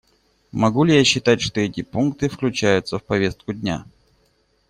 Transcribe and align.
Могу 0.51 0.83
ли 0.83 0.95
я 0.95 1.03
считать, 1.03 1.41
что 1.41 1.61
эти 1.61 1.83
пункты 1.83 2.27
включаются 2.27 2.97
в 2.97 3.03
повестку 3.03 3.53
дня? 3.53 3.85